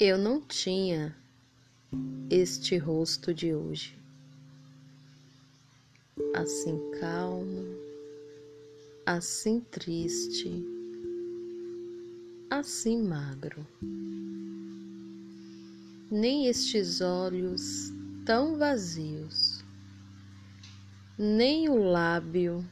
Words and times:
Eu 0.00 0.16
não 0.16 0.40
tinha 0.40 1.12
este 2.30 2.76
rosto 2.78 3.34
de 3.34 3.52
hoje, 3.52 3.98
assim 6.32 6.78
calmo, 7.00 7.66
assim 9.04 9.58
triste, 9.58 10.64
assim 12.48 13.02
magro, 13.02 13.66
nem 16.12 16.46
estes 16.46 17.00
olhos 17.00 17.92
tão 18.24 18.56
vazios, 18.56 19.64
nem 21.18 21.68
o 21.68 21.90
lábio 21.90 22.64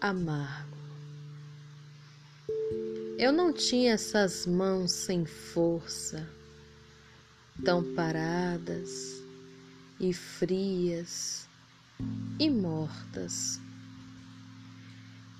amargo. 0.00 0.79
Eu 3.22 3.32
não 3.32 3.52
tinha 3.52 3.92
essas 3.92 4.46
mãos 4.46 4.92
sem 4.92 5.26
força, 5.26 6.26
tão 7.62 7.84
paradas 7.94 9.22
e 10.00 10.10
frias 10.10 11.46
e 12.38 12.48
mortas. 12.48 13.60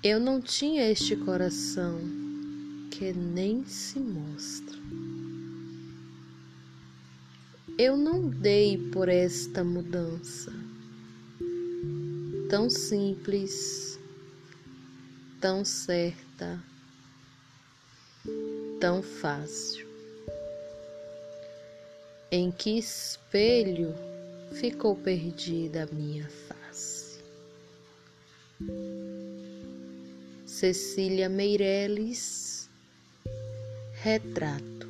Eu 0.03 0.19
não 0.19 0.39
tinha 0.39 0.91
este 0.91 1.15
coração 1.15 1.99
que 2.91 3.11
nem 3.13 3.65
se 3.65 3.97
mostra. 3.97 4.77
Eu 7.79 7.97
não 7.97 8.29
dei 8.29 8.77
por 8.91 9.09
esta 9.09 9.63
mudança 9.63 10.53
tão 12.47 12.69
simples, 12.69 13.99
tão 15.39 15.65
certa 15.65 16.63
tão 18.81 19.03
fácil. 19.03 19.87
Em 22.31 22.49
que 22.51 22.79
espelho 22.79 23.93
ficou 24.53 24.95
perdida 24.95 25.83
a 25.83 25.95
minha 25.95 26.27
face? 26.47 27.19
Cecília 30.47 31.29
Meireles, 31.29 32.67
retrato. 34.01 34.80